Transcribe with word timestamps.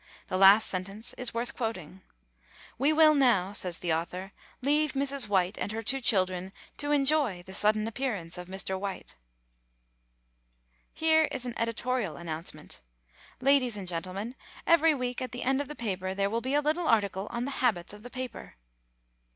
The 0.29 0.37
last 0.37 0.67
sentence 0.67 1.13
is 1.13 1.31
worth 1.31 1.55
quoting: 1.55 2.01
"We 2.79 2.91
will 2.91 3.13
now," 3.13 3.53
says 3.53 3.77
the 3.77 3.93
author, 3.93 4.31
"leave 4.59 4.93
Mrs. 4.93 5.27
White 5.27 5.59
and 5.59 5.71
her 5.71 5.83
two 5.83 6.01
children 6.01 6.53
to 6.77 6.89
enjoy 6.91 7.43
the 7.43 7.53
sudden 7.53 7.87
appearance 7.87 8.35
of 8.35 8.47
Mr. 8.47 8.79
White." 8.79 9.13
Here 10.91 11.25
is 11.25 11.45
an 11.45 11.53
editorial 11.55 12.17
announcement: 12.17 12.81
"Ladies 13.41 13.77
and 13.77 13.87
gentlemen, 13.87 14.33
every 14.65 14.95
week 14.95 15.21
at 15.21 15.33
the 15.33 15.43
end 15.43 15.61
of 15.61 15.67
the 15.67 15.75
paper 15.75 16.15
there 16.15 16.31
will 16.31 16.41
be 16.41 16.55
a 16.55 16.61
little 16.61 16.87
article 16.87 17.27
on 17.29 17.45
the 17.45 17.51
habits 17.61 17.93
of 17.93 18.01
the 18.01 18.09
paper." 18.09 18.55